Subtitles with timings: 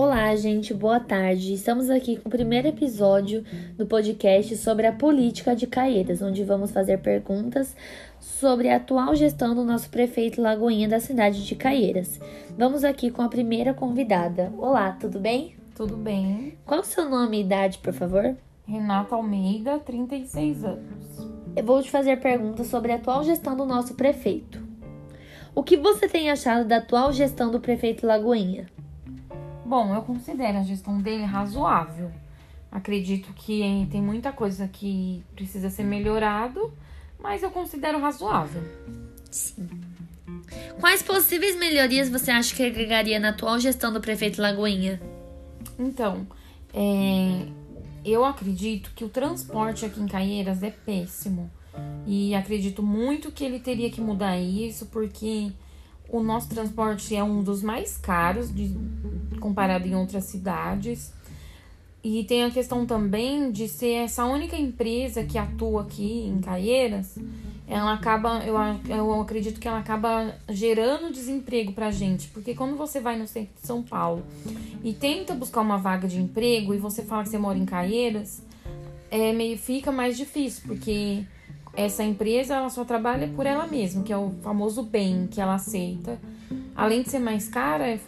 [0.00, 1.52] Olá, gente, boa tarde.
[1.52, 3.44] Estamos aqui com o primeiro episódio
[3.76, 7.74] do podcast sobre a política de Caeiras, onde vamos fazer perguntas
[8.20, 12.20] sobre a atual gestão do nosso prefeito Lagoinha da cidade de Caeiras.
[12.56, 14.52] Vamos aqui com a primeira convidada.
[14.56, 15.56] Olá, tudo bem?
[15.74, 16.56] Tudo bem.
[16.64, 18.36] Qual o seu nome e idade, por favor?
[18.68, 21.28] Renata Almeida, 36 anos.
[21.56, 24.62] Eu vou te fazer perguntas sobre a atual gestão do nosso prefeito.
[25.56, 28.68] O que você tem achado da atual gestão do prefeito Lagoinha?
[29.68, 32.10] Bom, eu considero a gestão dele razoável.
[32.72, 36.72] Acredito que tem muita coisa que precisa ser melhorado,
[37.18, 38.62] mas eu considero razoável.
[39.30, 39.68] Sim.
[40.80, 44.98] Quais possíveis melhorias você acha que agregaria na atual gestão do prefeito Lagoinha?
[45.78, 46.26] Então,
[46.72, 47.48] é,
[48.02, 51.50] eu acredito que o transporte aqui em Caieiras é péssimo.
[52.06, 55.52] E acredito muito que ele teria que mudar isso, porque
[56.08, 58.68] o nosso transporte é um dos mais caros de,
[59.38, 61.12] comparado em outras cidades.
[62.02, 67.18] E tem a questão também de ser essa única empresa que atua aqui em Caieiras,
[67.66, 68.56] ela acaba, eu,
[68.88, 72.28] eu acredito que ela acaba gerando desemprego pra gente.
[72.28, 74.24] Porque quando você vai no centro de São Paulo
[74.82, 78.42] e tenta buscar uma vaga de emprego e você fala que você mora em Caieiras,
[79.10, 81.24] é meio fica mais difícil, porque
[81.74, 85.54] essa empresa ela só trabalha por ela mesma, que é o famoso bem que ela
[85.54, 86.18] aceita.
[86.74, 87.98] Além de ser mais cara,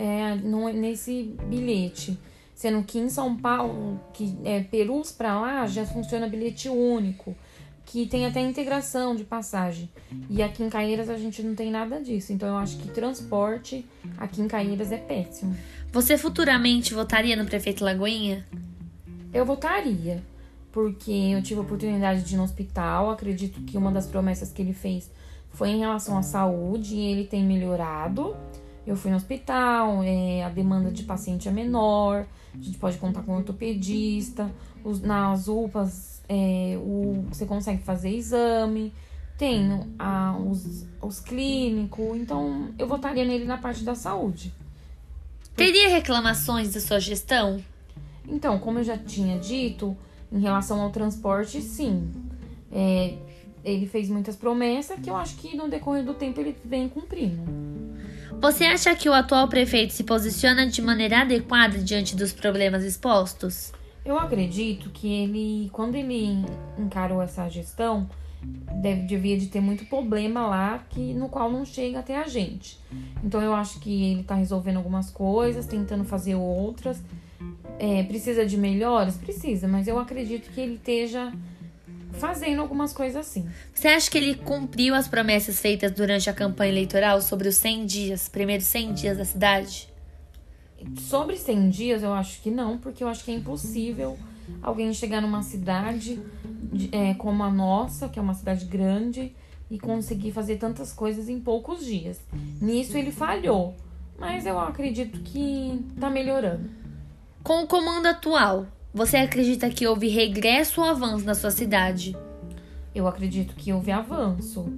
[0.00, 2.18] é, é nesse bilhete.
[2.54, 7.34] Sendo que em São Paulo, que é Perus para lá, já funciona bilhete único,
[7.86, 9.88] que tem até integração de passagem.
[10.28, 12.32] E aqui em Caeiras a gente não tem nada disso.
[12.32, 13.86] Então eu acho que transporte
[14.18, 15.56] aqui em Caeiras é péssimo.
[15.92, 18.46] Você futuramente votaria no prefeito Lagoinha?
[19.32, 20.22] Eu votaria
[20.72, 23.10] porque eu tive a oportunidade de ir no hospital.
[23.10, 25.10] Acredito que uma das promessas que ele fez
[25.50, 28.36] foi em relação à saúde e ele tem melhorado.
[28.86, 33.22] Eu fui no hospital, é, a demanda de paciente é menor, a gente pode contar
[33.22, 34.50] com ortopedista,
[34.82, 38.92] os, nas UPAs é, o, você consegue fazer exame,
[39.36, 44.52] tem a, os, os clínicos, então eu votaria nele na parte da saúde.
[45.56, 47.62] Teria reclamações da sua gestão?
[48.28, 49.96] Então, como eu já tinha dito,
[50.30, 52.08] em relação ao transporte, sim.
[52.70, 53.16] É,
[53.64, 57.42] ele fez muitas promessas que eu acho que no decorrer do tempo ele vem cumprindo.
[58.40, 63.72] Você acha que o atual prefeito se posiciona de maneira adequada diante dos problemas expostos?
[64.04, 66.42] Eu acredito que ele, quando ele
[66.78, 68.08] encarou essa gestão,
[68.80, 72.78] deve, devia de ter muito problema lá que no qual não chega até a gente.
[73.22, 77.02] Então eu acho que ele está resolvendo algumas coisas, tentando fazer outras
[77.80, 79.16] é, precisa de melhores?
[79.16, 81.32] Precisa, mas eu acredito que ele esteja
[82.12, 83.48] fazendo algumas coisas assim.
[83.74, 87.86] Você acha que ele cumpriu as promessas feitas durante a campanha eleitoral sobre os 100
[87.86, 89.88] dias, primeiros 100 dias da cidade?
[90.98, 94.18] Sobre 100 dias, eu acho que não, porque eu acho que é impossível
[94.62, 96.20] alguém chegar numa cidade
[96.90, 99.34] é, como a nossa, que é uma cidade grande,
[99.70, 102.20] e conseguir fazer tantas coisas em poucos dias.
[102.60, 103.76] Nisso ele falhou,
[104.18, 106.68] mas eu acredito que tá melhorando.
[107.42, 112.16] Com o comando atual, você acredita que houve regresso ou avanço na sua cidade?
[112.94, 114.72] Eu acredito que houve avanço,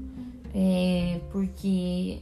[0.54, 2.20] é, porque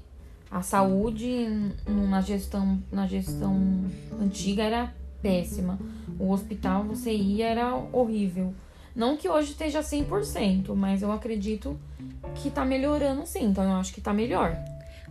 [0.51, 1.47] a saúde
[1.89, 3.85] na gestão, na gestão
[4.21, 5.79] antiga era péssima.
[6.19, 8.55] O hospital você ia era horrível.
[8.95, 11.79] Não que hoje esteja 100%, mas eu acredito
[12.35, 14.57] que tá melhorando sim, então eu acho que tá melhor.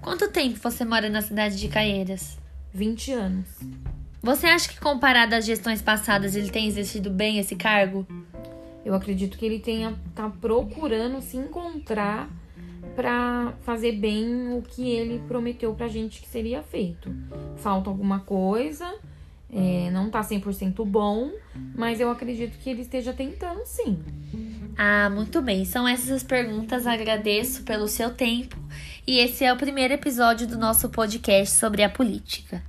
[0.01, 2.37] Quanto tempo você mora na cidade de Caieiras?
[2.73, 3.47] 20 anos.
[4.21, 8.05] Você acha que comparado às gestões passadas ele tem exercido bem esse cargo?
[8.83, 12.29] Eu acredito que ele tenha tá procurando se encontrar
[12.95, 17.13] para fazer bem o que ele prometeu pra gente que seria feito.
[17.57, 18.93] Falta alguma coisa,
[19.51, 21.31] é, não tá 100% bom,
[21.75, 23.99] mas eu acredito que ele esteja tentando sim.
[24.77, 25.65] Ah, muito bem.
[25.65, 26.87] São essas as perguntas.
[26.87, 28.57] Agradeço pelo seu tempo.
[29.05, 32.63] E esse é o primeiro episódio do nosso podcast sobre a política.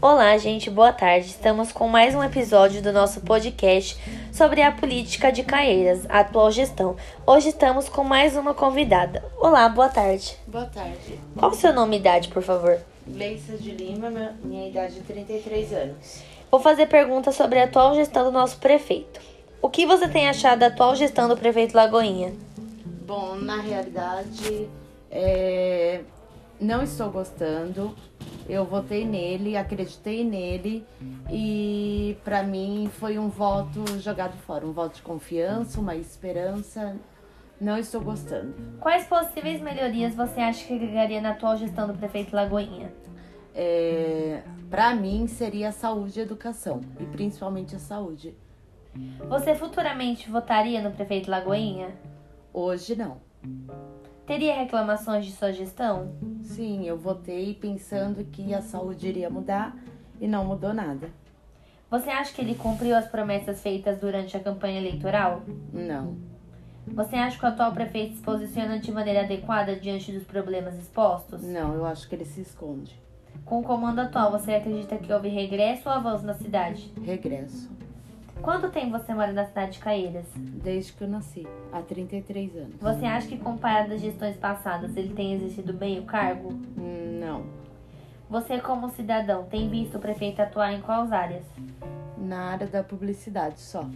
[0.00, 1.26] Olá, gente, boa tarde.
[1.26, 3.96] Estamos com mais um episódio do nosso podcast
[4.32, 6.96] sobre a política de Caeiras, a atual gestão.
[7.26, 9.24] Hoje estamos com mais uma convidada.
[9.38, 10.36] Olá, boa tarde.
[10.46, 11.20] Boa tarde.
[11.36, 12.78] Qual o seu nome e idade, por favor?
[13.06, 16.22] Gleissa de Lima, minha idade é 33 anos.
[16.50, 19.20] Vou fazer perguntas sobre a atual gestão do nosso prefeito.
[19.60, 22.32] O que você tem achado da atual gestão do prefeito Lagoinha?
[23.06, 24.68] Bom, na realidade,
[25.10, 26.00] é,
[26.62, 27.94] não estou gostando.
[28.48, 30.84] Eu votei nele, acreditei nele
[31.30, 36.96] e para mim foi um voto jogado fora, um voto de confiança, uma esperança.
[37.60, 38.54] Não estou gostando.
[38.80, 42.92] Quais possíveis melhorias você acha que agregaria na atual gestão do prefeito Lagoinha?
[43.54, 48.34] É, para mim seria a saúde e a educação, e principalmente a saúde.
[49.28, 51.90] Você futuramente votaria no prefeito Lagoinha?
[52.52, 53.18] Hoje não.
[54.26, 56.14] Teria reclamações de sua gestão?
[56.42, 59.76] Sim, eu votei pensando que a saúde iria mudar
[60.20, 61.10] e não mudou nada.
[61.90, 65.42] Você acha que ele cumpriu as promessas feitas durante a campanha eleitoral?
[65.72, 66.16] Não.
[66.86, 71.42] Você acha que o atual prefeito se posiciona de maneira adequada diante dos problemas expostos?
[71.42, 72.98] Não, eu acho que ele se esconde.
[73.44, 76.92] Com o comando atual, você acredita que houve regresso ou avanço na cidade?
[77.02, 77.70] Regresso.
[78.42, 80.26] Quanto tempo você mora na cidade de Caeiras?
[80.34, 82.74] Desde que eu nasci, há 33 anos.
[82.80, 86.52] Você acha que, comparado às gestões passadas, ele tem exercido bem o cargo?
[86.76, 87.44] Não.
[88.28, 91.44] Você, como cidadão, tem visto o prefeito atuar em quais áreas?
[92.18, 93.86] Na área da publicidade só.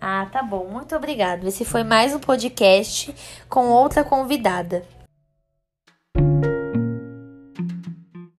[0.00, 0.66] Ah, tá bom.
[0.66, 1.46] Muito obrigado.
[1.46, 3.14] Esse foi mais um podcast
[3.48, 4.82] com outra convidada.